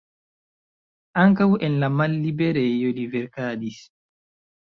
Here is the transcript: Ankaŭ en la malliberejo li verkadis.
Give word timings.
Ankaŭ 1.23 1.45
en 1.67 1.75
la 1.83 1.89
malliberejo 1.97 2.89
li 3.01 3.05
verkadis. 3.13 3.79